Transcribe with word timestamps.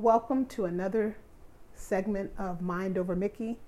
Welcome 0.00 0.46
to 0.50 0.66
another 0.66 1.16
segment 1.74 2.30
of 2.38 2.62
Mind 2.62 2.96
Over 2.96 3.16
Mickey, 3.16 3.58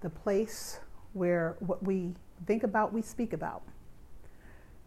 the 0.00 0.10
place 0.10 0.78
where 1.12 1.56
what 1.58 1.82
we 1.82 2.14
think 2.46 2.62
about, 2.62 2.92
we 2.92 3.02
speak 3.02 3.32
about. 3.32 3.62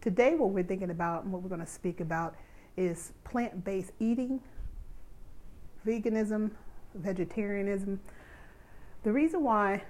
Today, 0.00 0.36
what 0.36 0.52
we're 0.52 0.64
thinking 0.64 0.88
about 0.88 1.24
and 1.24 1.32
what 1.34 1.42
we're 1.42 1.50
going 1.50 1.60
to 1.60 1.66
speak 1.66 2.00
about 2.00 2.34
is 2.78 3.12
plant 3.24 3.62
based 3.62 3.92
eating, 4.00 4.40
veganism, 5.86 6.52
vegetarianism. 6.94 8.00
The 9.02 9.12
reason 9.12 9.42
why 9.42 9.82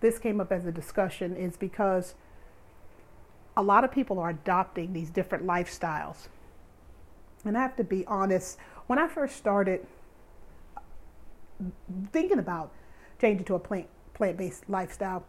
this 0.00 0.18
came 0.18 0.40
up 0.40 0.50
as 0.50 0.66
a 0.66 0.72
discussion 0.72 1.36
is 1.36 1.56
because 1.56 2.16
a 3.56 3.62
lot 3.62 3.84
of 3.84 3.92
people 3.92 4.18
are 4.18 4.30
adopting 4.30 4.92
these 4.92 5.10
different 5.10 5.46
lifestyles. 5.46 6.26
And 7.44 7.56
I 7.56 7.62
have 7.62 7.76
to 7.76 7.84
be 7.84 8.04
honest, 8.06 8.58
when 8.92 8.98
I 8.98 9.08
first 9.08 9.38
started 9.38 9.86
thinking 12.12 12.38
about 12.38 12.74
changing 13.18 13.46
to 13.46 13.54
a 13.54 13.58
plant 13.58 13.86
plant 14.12 14.36
based 14.36 14.68
lifestyle, 14.68 15.24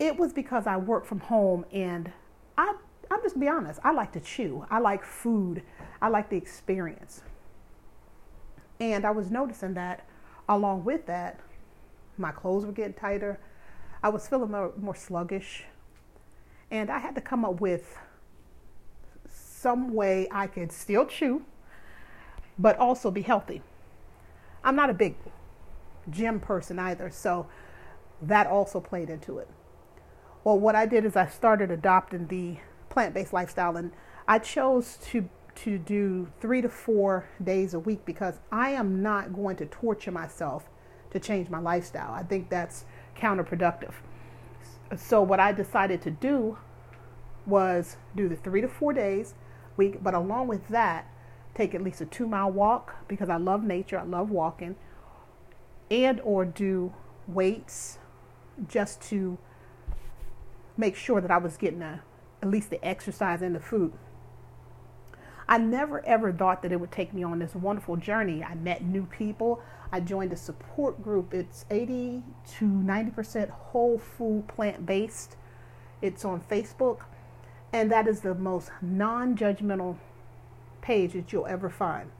it 0.00 0.16
was 0.16 0.32
because 0.32 0.66
I 0.66 0.76
work 0.76 1.06
from 1.06 1.20
home 1.20 1.64
and 1.70 2.10
I 2.58 2.74
I'm 3.12 3.22
just 3.22 3.38
be 3.38 3.46
honest, 3.46 3.78
I 3.84 3.92
like 3.92 4.10
to 4.14 4.18
chew. 4.18 4.66
I 4.72 4.80
like 4.80 5.04
food. 5.04 5.62
I 6.02 6.08
like 6.08 6.30
the 6.30 6.36
experience. 6.36 7.22
And 8.80 9.04
I 9.04 9.12
was 9.12 9.30
noticing 9.30 9.74
that 9.74 10.04
along 10.48 10.82
with 10.82 11.06
that, 11.06 11.38
my 12.18 12.32
clothes 12.32 12.66
were 12.66 12.72
getting 12.72 12.94
tighter. 12.94 13.38
I 14.02 14.08
was 14.08 14.26
feeling 14.26 14.50
more, 14.50 14.72
more 14.76 14.96
sluggish. 14.96 15.62
And 16.72 16.90
I 16.90 16.98
had 16.98 17.14
to 17.14 17.20
come 17.20 17.44
up 17.44 17.60
with 17.60 17.96
some 19.28 19.94
way 19.94 20.26
I 20.32 20.48
could 20.48 20.72
still 20.72 21.06
chew, 21.06 21.44
but 22.58 22.78
also 22.78 23.10
be 23.10 23.22
healthy. 23.22 23.62
I'm 24.62 24.76
not 24.76 24.90
a 24.90 24.94
big 24.94 25.16
gym 26.10 26.40
person 26.40 26.78
either, 26.78 27.10
so 27.10 27.46
that 28.22 28.46
also 28.46 28.80
played 28.80 29.10
into 29.10 29.38
it. 29.38 29.48
Well, 30.42 30.58
what 30.58 30.74
I 30.74 30.86
did 30.86 31.04
is 31.04 31.16
I 31.16 31.26
started 31.26 31.70
adopting 31.70 32.26
the 32.26 32.58
plant-based 32.90 33.32
lifestyle, 33.32 33.76
and 33.76 33.92
I 34.28 34.38
chose 34.38 34.98
to 35.06 35.28
to 35.56 35.78
do 35.78 36.26
three 36.40 36.60
to 36.60 36.68
four 36.68 37.28
days 37.42 37.74
a 37.74 37.78
week 37.78 38.04
because 38.04 38.40
I 38.50 38.70
am 38.70 39.02
not 39.02 39.32
going 39.32 39.56
to 39.58 39.66
torture 39.66 40.10
myself 40.10 40.68
to 41.12 41.20
change 41.20 41.48
my 41.48 41.60
lifestyle. 41.60 42.12
I 42.12 42.24
think 42.24 42.50
that's 42.50 42.84
counterproductive. 43.16 43.92
So 44.96 45.22
what 45.22 45.38
I 45.38 45.52
decided 45.52 46.02
to 46.02 46.10
do 46.10 46.58
was 47.46 47.96
do 48.16 48.28
the 48.28 48.36
three 48.36 48.60
to 48.62 48.68
four 48.68 48.92
days 48.92 49.34
week, 49.76 50.02
but 50.02 50.14
along 50.14 50.48
with 50.48 50.66
that, 50.68 51.08
take 51.54 51.74
at 51.74 51.82
least 51.82 52.00
a 52.00 52.06
two 52.06 52.26
mile 52.26 52.50
walk 52.50 53.06
because 53.08 53.28
I 53.28 53.36
love 53.36 53.62
nature, 53.62 53.98
I 53.98 54.04
love 54.04 54.30
walking, 54.30 54.76
and 55.90 56.20
or 56.22 56.44
do 56.44 56.92
weights 57.26 57.98
just 58.68 59.00
to 59.02 59.38
make 60.76 60.96
sure 60.96 61.20
that 61.20 61.30
I 61.30 61.38
was 61.38 61.56
getting 61.56 61.82
a, 61.82 62.02
at 62.42 62.50
least 62.50 62.70
the 62.70 62.84
exercise 62.84 63.42
and 63.42 63.54
the 63.54 63.60
food. 63.60 63.92
I 65.46 65.58
never 65.58 66.04
ever 66.06 66.32
thought 66.32 66.62
that 66.62 66.72
it 66.72 66.80
would 66.80 66.90
take 66.90 67.12
me 67.12 67.22
on 67.22 67.38
this 67.38 67.54
wonderful 67.54 67.96
journey. 67.96 68.42
I 68.42 68.54
met 68.54 68.82
new 68.84 69.04
people. 69.06 69.62
I 69.92 70.00
joined 70.00 70.32
a 70.32 70.36
support 70.36 71.02
group. 71.02 71.34
It's 71.34 71.66
80 71.70 72.22
to 72.58 72.64
90% 72.64 73.50
whole 73.50 73.98
food 73.98 74.48
plant 74.48 74.86
based. 74.86 75.36
It's 76.00 76.24
on 76.24 76.40
Facebook. 76.40 77.00
And 77.72 77.92
that 77.92 78.08
is 78.08 78.20
the 78.20 78.34
most 78.34 78.70
non 78.80 79.36
judgmental 79.36 79.96
page 80.84 81.14
that 81.14 81.32
you'll 81.32 81.46
ever 81.46 81.70
find. 81.70 82.10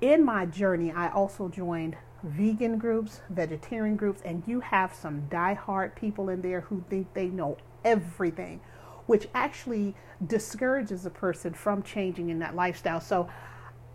In 0.00 0.24
my 0.24 0.46
journey, 0.46 0.92
I 0.92 1.08
also 1.08 1.48
joined 1.48 1.96
vegan 2.22 2.78
groups, 2.78 3.20
vegetarian 3.28 3.96
groups, 3.96 4.22
and 4.24 4.42
you 4.46 4.60
have 4.60 4.94
some 4.94 5.26
die-hard 5.28 5.94
people 5.94 6.28
in 6.28 6.40
there 6.40 6.62
who 6.62 6.84
think 6.88 7.12
they 7.14 7.26
know 7.26 7.56
everything 7.84 8.60
which 9.06 9.28
actually 9.34 9.94
discourages 10.26 11.04
a 11.04 11.10
person 11.10 11.52
from 11.52 11.82
changing 11.82 12.30
in 12.30 12.38
that 12.38 12.54
lifestyle. 12.54 13.00
So 13.00 13.28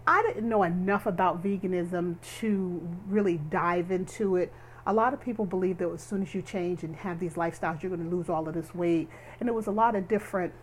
I 0.06 0.22
didn't 0.22 0.48
know 0.48 0.64
enough 0.64 1.06
about 1.06 1.44
veganism 1.44 2.18
to 2.40 2.88
really 3.08 3.38
dive 3.50 3.92
into 3.92 4.36
it. 4.36 4.54
A 4.86 4.94
lot 4.94 5.14
of 5.14 5.22
people 5.22 5.46
believe 5.46 5.78
that 5.80 5.90
as 5.90 6.02
soon 6.02 6.22
as 6.22 6.34
you 6.34 6.42
change 6.42 6.84
and 6.84 6.96
have 6.96 7.20
these 7.20 7.34
lifestyles, 7.34 7.82
you're 7.82 7.96
going 7.96 8.10
to 8.10 8.16
lose 8.16 8.30
all 8.30 8.48
of 8.48 8.54
this 8.54 8.74
weight. 8.74 9.10
And 9.40 9.48
there 9.48 9.54
was 9.54 9.68
a 9.68 9.72
lot 9.72 9.96
of 9.96 10.08
different 10.08 10.54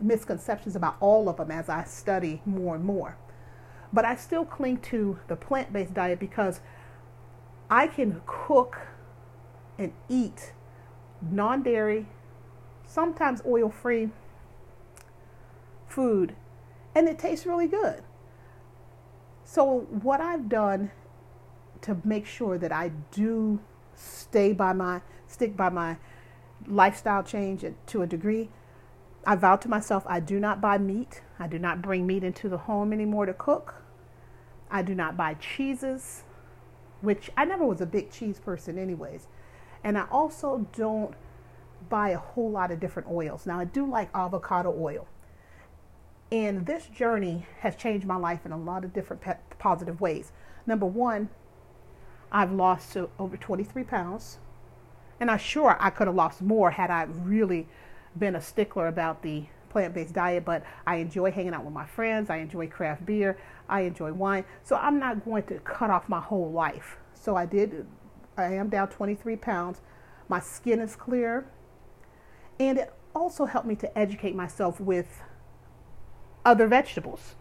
misconceptions 0.00 0.76
about 0.76 0.96
all 1.00 1.28
of 1.28 1.36
them 1.36 1.50
as 1.50 1.68
I 1.68 1.84
study 1.84 2.42
more 2.44 2.74
and 2.74 2.84
more. 2.84 3.16
But 3.92 4.04
I 4.04 4.16
still 4.16 4.44
cling 4.44 4.78
to 4.78 5.18
the 5.28 5.36
plant 5.36 5.72
based 5.72 5.94
diet 5.94 6.18
because 6.18 6.60
I 7.70 7.86
can 7.86 8.20
cook 8.26 8.78
and 9.78 9.92
eat 10.08 10.52
non 11.22 11.62
dairy, 11.62 12.06
sometimes 12.86 13.42
oil 13.46 13.70
free 13.70 14.10
food, 15.88 16.34
and 16.94 17.08
it 17.08 17.18
tastes 17.18 17.46
really 17.46 17.68
good. 17.68 18.02
So, 19.44 19.86
what 20.02 20.20
I've 20.20 20.48
done 20.48 20.90
to 21.82 21.96
make 22.04 22.26
sure 22.26 22.58
that 22.58 22.72
I 22.72 22.90
do 23.10 23.60
stay 23.94 24.52
by 24.52 24.72
my 24.72 25.02
stick 25.26 25.56
by 25.56 25.68
my 25.68 25.96
lifestyle 26.66 27.22
change 27.22 27.64
to 27.86 28.02
a 28.02 28.06
degree, 28.06 28.50
I 29.26 29.36
vowed 29.36 29.60
to 29.62 29.68
myself 29.68 30.04
I 30.06 30.20
do 30.20 30.38
not 30.38 30.60
buy 30.60 30.78
meat. 30.78 31.22
I 31.38 31.46
do 31.46 31.58
not 31.58 31.82
bring 31.82 32.06
meat 32.06 32.24
into 32.24 32.48
the 32.48 32.58
home 32.58 32.92
anymore 32.92 33.26
to 33.26 33.34
cook. 33.34 33.82
I 34.70 34.82
do 34.82 34.94
not 34.94 35.16
buy 35.16 35.34
cheeses, 35.34 36.24
which 37.00 37.30
I 37.36 37.44
never 37.44 37.64
was 37.64 37.80
a 37.80 37.86
big 37.86 38.10
cheese 38.10 38.38
person, 38.38 38.78
anyways. 38.78 39.28
And 39.82 39.96
I 39.98 40.06
also 40.10 40.66
don't 40.76 41.14
buy 41.88 42.10
a 42.10 42.18
whole 42.18 42.50
lot 42.50 42.70
of 42.70 42.80
different 42.80 43.08
oils. 43.08 43.46
Now, 43.46 43.60
I 43.60 43.64
do 43.64 43.86
like 43.86 44.08
avocado 44.14 44.74
oil. 44.76 45.06
And 46.32 46.66
this 46.66 46.86
journey 46.86 47.46
has 47.60 47.76
changed 47.76 48.06
my 48.06 48.16
life 48.16 48.44
in 48.44 48.52
a 48.52 48.56
lot 48.56 48.84
of 48.84 48.92
different 48.92 49.22
positive 49.58 50.00
ways. 50.00 50.32
Number 50.66 50.86
one, 50.86 51.28
I've 52.32 52.50
lost 52.50 52.96
over 53.18 53.36
23 53.36 53.84
pounds. 53.84 54.38
And 55.20 55.30
I'm 55.30 55.38
sure 55.38 55.76
I 55.78 55.90
could 55.90 56.08
have 56.08 56.16
lost 56.16 56.42
more 56.42 56.72
had 56.72 56.90
I 56.90 57.04
really 57.04 57.68
been 58.18 58.36
a 58.36 58.40
stickler 58.40 58.88
about 58.88 59.22
the 59.22 59.44
plant 59.70 59.92
based 59.92 60.14
diet, 60.14 60.44
but 60.44 60.64
I 60.86 60.96
enjoy 60.96 61.32
hanging 61.32 61.52
out 61.52 61.64
with 61.64 61.74
my 61.74 61.86
friends. 61.86 62.30
I 62.30 62.36
enjoy 62.36 62.68
craft 62.68 63.04
beer. 63.04 63.36
I 63.68 63.80
enjoy 63.82 64.12
wine. 64.12 64.44
So 64.62 64.76
I'm 64.76 64.98
not 64.98 65.24
going 65.24 65.42
to 65.44 65.58
cut 65.60 65.90
off 65.90 66.08
my 66.08 66.20
whole 66.20 66.52
life. 66.52 66.96
So 67.12 67.36
I 67.36 67.46
did, 67.46 67.86
I 68.36 68.54
am 68.54 68.68
down 68.68 68.88
23 68.88 69.36
pounds. 69.36 69.80
My 70.28 70.40
skin 70.40 70.80
is 70.80 70.94
clear. 70.94 71.46
And 72.60 72.78
it 72.78 72.94
also 73.14 73.46
helped 73.46 73.66
me 73.66 73.74
to 73.76 73.98
educate 73.98 74.34
myself 74.34 74.80
with 74.80 75.22
other 76.44 76.66
vegetables. 76.66 77.34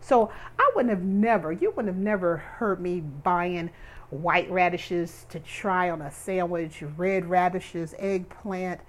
So 0.00 0.30
I 0.58 0.70
wouldn't 0.74 0.90
have 0.90 1.02
never, 1.02 1.52
you 1.52 1.70
wouldn't 1.70 1.94
have 1.94 2.02
never 2.02 2.36
heard 2.36 2.80
me 2.80 3.00
buying 3.00 3.70
white 4.10 4.50
radishes 4.50 5.26
to 5.30 5.40
try 5.40 5.90
on 5.90 6.02
a 6.02 6.10
sandwich, 6.10 6.82
red 6.96 7.26
radishes, 7.26 7.94
eggplant, 7.98 8.80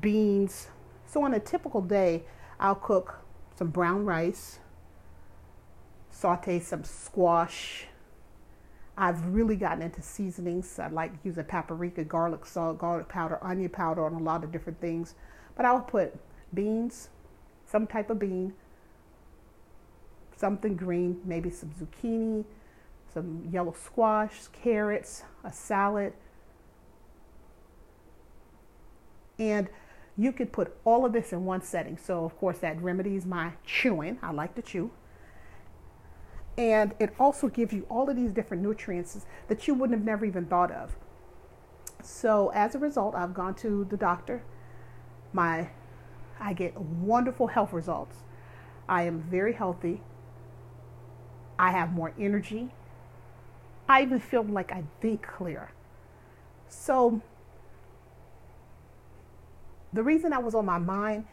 beans. 0.00 0.68
So 1.06 1.22
on 1.24 1.34
a 1.34 1.40
typical 1.40 1.80
day, 1.80 2.24
I'll 2.60 2.74
cook 2.74 3.20
some 3.56 3.68
brown 3.68 4.04
rice, 4.04 4.58
saute 6.10 6.60
some 6.60 6.84
squash. 6.84 7.86
I've 8.96 9.26
really 9.26 9.56
gotten 9.56 9.82
into 9.82 10.02
seasonings. 10.02 10.78
I 10.78 10.88
like 10.88 11.12
using 11.22 11.44
paprika, 11.44 12.02
garlic 12.04 12.44
salt, 12.44 12.78
garlic 12.78 13.08
powder, 13.08 13.38
onion 13.42 13.70
powder 13.70 14.04
on 14.04 14.14
a 14.14 14.18
lot 14.18 14.42
of 14.42 14.50
different 14.50 14.80
things. 14.80 15.14
But 15.56 15.66
I'll 15.66 15.80
put 15.80 16.14
beans, 16.52 17.08
some 17.64 17.86
type 17.86 18.10
of 18.10 18.18
bean, 18.18 18.54
something 20.36 20.76
green, 20.76 21.20
maybe 21.24 21.50
some 21.50 21.72
zucchini, 21.80 22.44
some 23.12 23.48
yellow 23.50 23.74
squash, 23.84 24.48
carrots, 24.52 25.24
a 25.44 25.52
salad. 25.52 26.12
And 29.38 29.68
you 30.18 30.32
could 30.32 30.52
put 30.52 30.76
all 30.84 31.06
of 31.06 31.12
this 31.12 31.32
in 31.32 31.44
one 31.44 31.62
setting. 31.62 31.96
So, 31.96 32.24
of 32.24 32.36
course, 32.38 32.58
that 32.58 32.82
remedies 32.82 33.24
my 33.24 33.52
chewing. 33.64 34.18
I 34.20 34.32
like 34.32 34.54
to 34.56 34.62
chew. 34.62 34.90
And 36.58 36.92
it 36.98 37.14
also 37.20 37.48
gives 37.48 37.72
you 37.72 37.86
all 37.88 38.10
of 38.10 38.16
these 38.16 38.32
different 38.32 38.64
nutrients 38.64 39.24
that 39.46 39.68
you 39.68 39.74
wouldn't 39.74 39.96
have 39.96 40.04
never 40.04 40.24
even 40.24 40.46
thought 40.46 40.72
of. 40.72 40.96
So, 42.02 42.50
as 42.52 42.74
a 42.74 42.80
result, 42.80 43.14
I've 43.14 43.32
gone 43.32 43.54
to 43.56 43.86
the 43.88 43.96
doctor. 43.96 44.42
My 45.32 45.68
I 46.40 46.52
get 46.52 46.76
wonderful 46.80 47.48
health 47.48 47.72
results. 47.72 48.16
I 48.88 49.02
am 49.04 49.20
very 49.20 49.52
healthy. 49.52 50.00
I 51.58 51.72
have 51.72 51.92
more 51.92 52.12
energy. 52.18 52.70
I 53.88 54.02
even 54.02 54.20
feel 54.20 54.44
like 54.44 54.72
I 54.72 54.84
think 55.00 55.22
clear. 55.22 55.72
So, 56.68 57.22
the 59.92 60.02
reason 60.02 60.30
that 60.30 60.42
was 60.42 60.54
on 60.54 60.66
my 60.66 60.78
mind 60.78 61.24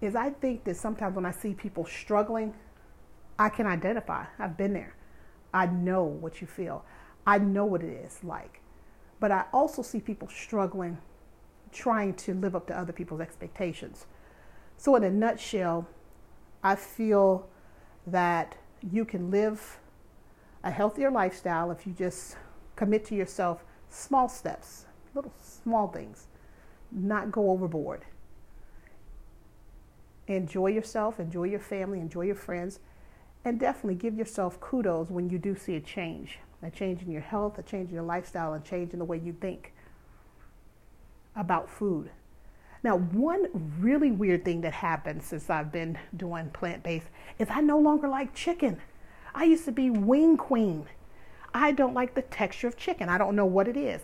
is 0.00 0.14
I 0.14 0.30
think 0.30 0.64
that 0.64 0.76
sometimes 0.76 1.16
when 1.16 1.24
I 1.24 1.30
see 1.30 1.54
people 1.54 1.86
struggling, 1.86 2.54
I 3.38 3.48
can 3.48 3.66
identify. 3.66 4.24
I've 4.38 4.56
been 4.56 4.72
there. 4.72 4.94
I 5.52 5.66
know 5.66 6.04
what 6.04 6.40
you 6.40 6.46
feel. 6.46 6.84
I 7.26 7.38
know 7.38 7.64
what 7.64 7.82
it 7.82 7.92
is 8.04 8.22
like. 8.22 8.60
But 9.20 9.30
I 9.30 9.44
also 9.52 9.82
see 9.82 10.00
people 10.00 10.28
struggling 10.28 10.98
trying 11.72 12.14
to 12.14 12.34
live 12.34 12.54
up 12.54 12.66
to 12.68 12.78
other 12.78 12.92
people's 12.92 13.20
expectations. 13.20 14.06
So, 14.76 14.96
in 14.96 15.04
a 15.04 15.10
nutshell, 15.10 15.88
I 16.62 16.76
feel 16.76 17.48
that 18.06 18.56
you 18.92 19.04
can 19.04 19.30
live 19.30 19.78
a 20.62 20.70
healthier 20.70 21.10
lifestyle 21.10 21.70
if 21.70 21.86
you 21.86 21.92
just 21.92 22.36
commit 22.76 23.04
to 23.06 23.14
yourself 23.14 23.64
small 23.88 24.28
steps, 24.28 24.86
little 25.14 25.32
small 25.40 25.88
things, 25.88 26.26
not 26.94 27.32
go 27.32 27.50
overboard. 27.50 28.02
Enjoy 30.26 30.68
yourself, 30.68 31.20
enjoy 31.20 31.44
your 31.44 31.60
family, 31.60 32.00
enjoy 32.00 32.22
your 32.22 32.34
friends, 32.34 32.80
and 33.44 33.60
definitely 33.60 33.96
give 33.96 34.14
yourself 34.14 34.58
kudos 34.60 35.10
when 35.10 35.28
you 35.28 35.38
do 35.38 35.54
see 35.54 35.76
a 35.76 35.80
change 35.80 36.38
a 36.64 36.70
change 36.70 37.02
in 37.02 37.10
your 37.10 37.20
health, 37.20 37.58
a 37.58 37.62
change 37.62 37.88
in 37.88 37.94
your 37.94 38.04
lifestyle, 38.04 38.54
a 38.54 38.60
change 38.60 38.92
in 38.92 38.98
the 38.98 39.04
way 39.04 39.18
you 39.18 39.32
think 39.32 39.72
about 41.36 41.68
food. 41.68 42.10
Now, 42.82 42.98
one 42.98 43.48
really 43.80 44.10
weird 44.10 44.44
thing 44.44 44.60
that 44.62 44.72
happened 44.72 45.22
since 45.22 45.48
I've 45.48 45.72
been 45.72 45.98
doing 46.16 46.50
plant 46.50 46.82
based 46.82 47.08
is 47.38 47.48
I 47.50 47.60
no 47.60 47.78
longer 47.78 48.08
like 48.08 48.34
chicken. 48.34 48.80
I 49.34 49.44
used 49.44 49.64
to 49.64 49.72
be 49.72 49.90
wing 49.90 50.36
queen. 50.36 50.86
I 51.52 51.72
don't 51.72 51.94
like 51.94 52.14
the 52.14 52.22
texture 52.22 52.66
of 52.66 52.76
chicken. 52.76 53.08
I 53.08 53.18
don't 53.18 53.36
know 53.36 53.46
what 53.46 53.68
it 53.68 53.76
is. 53.76 54.02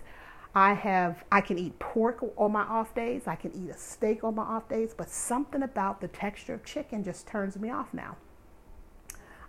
I 0.55 0.75
have 0.75 1.25
I 1.31 1.41
can 1.41 1.59
eat 1.59 1.79
pork 1.79 2.25
on 2.37 2.53
my 2.53 2.63
off 2.63 2.95
days. 2.95 3.23
I 3.27 3.37
can 3.37 3.53
eat 3.55 3.71
a 3.71 3.79
steak 3.79 4.25
on 4.25 4.35
my 4.35 4.43
off 4.43 4.69
days, 4.69 4.95
but 4.97 5.09
something 5.09 5.63
about 5.63 6.01
the 6.01 6.09
texture 6.09 6.55
of 6.55 6.65
chicken 6.65 7.05
just 7.05 7.27
turns 7.27 7.57
me 7.57 7.71
off 7.71 7.95
now. 7.95 8.17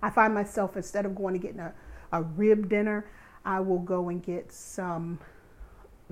I 0.01 0.09
find 0.09 0.33
myself 0.33 0.75
instead 0.77 1.05
of 1.05 1.15
going 1.15 1.33
to 1.33 1.39
getting 1.39 1.59
a, 1.59 1.73
a 2.11 2.21
rib 2.21 2.69
dinner, 2.69 3.05
I 3.45 3.59
will 3.61 3.79
go 3.79 4.09
and 4.09 4.21
get 4.21 4.51
some 4.51 5.19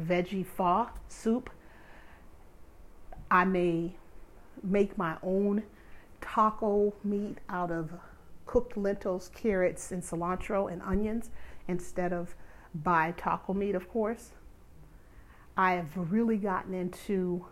veggie 0.02 0.46
pho 0.46 0.90
soup. 1.08 1.50
I 3.30 3.46
may 3.46 3.96
make 4.64 4.98
my 4.98 5.18
own 5.22 5.64
taco 6.20 6.94
meat 7.04 7.38
out 7.48 7.72
of 7.72 7.92
cooked 8.48 8.76
lentils, 8.76 9.30
carrots, 9.36 9.92
and 9.92 10.02
cilantro 10.02 10.72
and 10.72 10.82
onions 10.82 11.30
instead 11.68 12.12
of 12.12 12.34
buy 12.74 13.14
taco 13.16 13.54
meat, 13.54 13.76
of 13.76 13.88
course. 13.88 14.32
I 15.60 15.74
have 15.74 15.90
really 16.10 16.38
gotten 16.38 16.74
into 16.74 17.46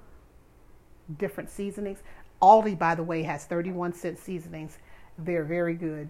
different 1.18 1.50
seasonings. 1.50 2.00
Aldi, 2.42 2.80
by 2.80 2.96
the 2.96 3.04
way, 3.04 3.24
has 3.24 3.44
31 3.44 3.92
cent 3.92 4.18
seasonings. 4.18 4.78
They're 5.18 5.44
very 5.44 5.74
good. 5.74 6.08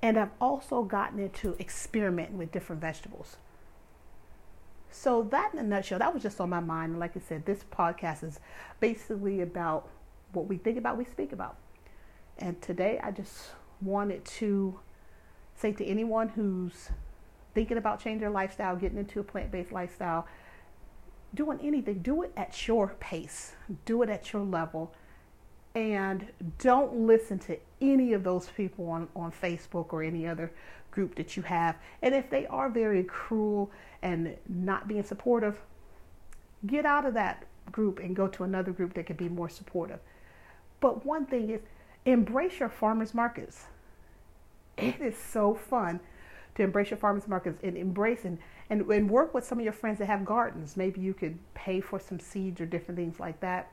And 0.00 0.18
I've 0.18 0.30
also 0.40 0.82
gotten 0.82 1.18
into 1.18 1.54
experimenting 1.60 2.38
with 2.38 2.52
different 2.52 2.80
vegetables. 2.80 3.36
So, 4.90 5.24
that 5.24 5.52
in 5.52 5.58
a 5.58 5.62
nutshell, 5.62 5.98
that 5.98 6.14
was 6.14 6.22
just 6.22 6.40
on 6.40 6.48
my 6.48 6.60
mind. 6.60 6.98
Like 6.98 7.18
I 7.18 7.20
said, 7.20 7.44
this 7.44 7.66
podcast 7.70 8.24
is 8.24 8.40
basically 8.80 9.42
about 9.42 9.90
what 10.32 10.46
we 10.46 10.56
think 10.56 10.78
about, 10.78 10.96
we 10.96 11.04
speak 11.04 11.32
about. 11.32 11.58
And 12.38 12.62
today 12.62 12.98
I 13.04 13.10
just 13.10 13.50
wanted 13.82 14.24
to 14.24 14.80
say 15.54 15.72
to 15.72 15.84
anyone 15.84 16.30
who's 16.30 16.88
thinking 17.52 17.76
about 17.76 18.02
changing 18.02 18.20
their 18.20 18.30
lifestyle, 18.30 18.74
getting 18.74 18.96
into 18.96 19.20
a 19.20 19.22
plant 19.22 19.52
based 19.52 19.70
lifestyle, 19.70 20.26
doing 21.34 21.58
anything, 21.62 22.00
do 22.00 22.22
it 22.22 22.32
at 22.36 22.66
your 22.66 22.88
pace, 23.00 23.52
do 23.84 24.02
it 24.02 24.08
at 24.08 24.32
your 24.32 24.42
level, 24.42 24.92
and 25.74 26.26
don't 26.58 27.06
listen 27.06 27.38
to 27.38 27.58
any 27.80 28.12
of 28.12 28.24
those 28.24 28.48
people 28.48 28.88
on, 28.90 29.08
on 29.16 29.32
Facebook 29.32 29.92
or 29.92 30.02
any 30.02 30.26
other 30.26 30.52
group 30.90 31.14
that 31.14 31.36
you 31.36 31.42
have. 31.42 31.76
And 32.02 32.14
if 32.14 32.28
they 32.28 32.46
are 32.46 32.68
very 32.68 33.04
cruel 33.04 33.70
and 34.02 34.36
not 34.48 34.86
being 34.86 35.02
supportive, 35.02 35.58
get 36.66 36.84
out 36.84 37.06
of 37.06 37.14
that 37.14 37.46
group 37.70 37.98
and 37.98 38.14
go 38.14 38.28
to 38.28 38.44
another 38.44 38.72
group 38.72 38.94
that 38.94 39.06
can 39.06 39.16
be 39.16 39.28
more 39.28 39.48
supportive. 39.48 40.00
But 40.80 41.06
one 41.06 41.26
thing 41.26 41.50
is 41.50 41.60
embrace 42.04 42.60
your 42.60 42.68
farmers 42.68 43.14
markets. 43.14 43.64
It 44.76 45.00
is 45.00 45.16
so 45.16 45.54
fun 45.54 46.00
to 46.54 46.62
embrace 46.62 46.90
your 46.90 46.98
farmers 46.98 47.26
markets 47.26 47.58
and 47.62 47.76
embrace 47.76 48.24
and, 48.24 48.38
and, 48.70 48.82
and 48.90 49.10
work 49.10 49.32
with 49.34 49.44
some 49.44 49.58
of 49.58 49.64
your 49.64 49.72
friends 49.72 49.98
that 49.98 50.06
have 50.06 50.24
gardens. 50.24 50.76
Maybe 50.76 51.00
you 51.00 51.14
could 51.14 51.38
pay 51.54 51.80
for 51.80 51.98
some 51.98 52.20
seeds 52.20 52.60
or 52.60 52.66
different 52.66 52.98
things 52.98 53.18
like 53.18 53.40
that. 53.40 53.72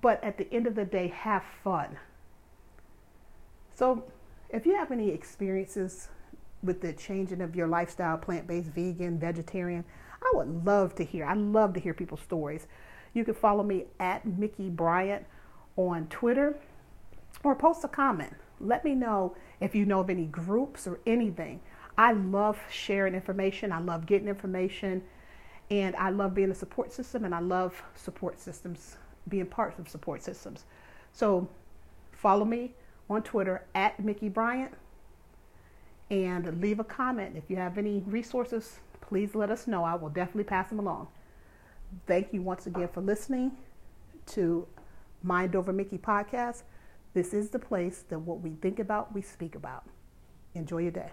But 0.00 0.22
at 0.22 0.38
the 0.38 0.52
end 0.52 0.66
of 0.66 0.74
the 0.74 0.84
day, 0.84 1.08
have 1.08 1.44
fun. 1.62 1.98
So, 3.74 4.04
if 4.50 4.64
you 4.64 4.74
have 4.76 4.90
any 4.90 5.10
experiences 5.10 6.08
with 6.62 6.80
the 6.80 6.92
changing 6.92 7.40
of 7.40 7.54
your 7.54 7.68
lifestyle, 7.68 8.16
plant 8.16 8.46
based, 8.46 8.68
vegan, 8.68 9.18
vegetarian, 9.18 9.84
I 10.22 10.36
would 10.36 10.64
love 10.64 10.94
to 10.96 11.04
hear. 11.04 11.24
I 11.24 11.34
love 11.34 11.74
to 11.74 11.80
hear 11.80 11.94
people's 11.94 12.20
stories. 12.20 12.66
You 13.14 13.24
can 13.24 13.34
follow 13.34 13.62
me 13.62 13.86
at 14.00 14.26
Mickey 14.26 14.68
Bryant 14.68 15.24
on 15.76 16.06
Twitter 16.08 16.58
or 17.44 17.54
post 17.54 17.84
a 17.84 17.88
comment. 17.88 18.32
Let 18.60 18.84
me 18.84 18.94
know 18.94 19.36
if 19.60 19.74
you 19.74 19.84
know 19.84 20.00
of 20.00 20.10
any 20.10 20.24
groups 20.24 20.86
or 20.86 21.00
anything. 21.06 21.60
I 21.98 22.12
love 22.12 22.58
sharing 22.70 23.14
information, 23.14 23.72
I 23.72 23.80
love 23.80 24.06
getting 24.06 24.28
information, 24.28 25.02
and 25.70 25.96
I 25.96 26.10
love 26.10 26.34
being 26.34 26.50
a 26.50 26.54
support 26.54 26.92
system, 26.92 27.24
and 27.24 27.34
I 27.34 27.40
love 27.40 27.82
support 27.94 28.38
systems, 28.38 28.96
being 29.28 29.46
parts 29.46 29.78
of 29.78 29.88
support 29.88 30.22
systems. 30.22 30.64
So 31.12 31.48
follow 32.12 32.44
me 32.44 32.74
on 33.08 33.22
Twitter 33.22 33.64
at 33.74 33.98
Mickey 33.98 34.28
Bryant 34.28 34.72
and 36.10 36.60
leave 36.60 36.78
a 36.78 36.84
comment. 36.84 37.36
If 37.36 37.44
you 37.48 37.56
have 37.56 37.78
any 37.78 38.02
resources, 38.06 38.80
please 39.00 39.34
let 39.34 39.50
us 39.50 39.66
know. 39.66 39.84
I 39.84 39.94
will 39.94 40.08
definitely 40.08 40.44
pass 40.44 40.68
them 40.68 40.78
along. 40.78 41.08
Thank 42.06 42.32
you 42.32 42.42
once 42.42 42.66
again 42.66 42.88
for 42.88 43.00
listening 43.00 43.52
to 44.26 44.66
Mind 45.22 45.56
Over 45.56 45.72
Mickey 45.72 45.98
podcast. 45.98 46.62
This 47.16 47.32
is 47.32 47.48
the 47.48 47.58
place 47.58 48.04
that 48.10 48.18
what 48.18 48.42
we 48.42 48.50
think 48.50 48.78
about, 48.78 49.14
we 49.14 49.22
speak 49.22 49.54
about. 49.54 49.84
Enjoy 50.54 50.80
your 50.82 50.90
day. 50.90 51.12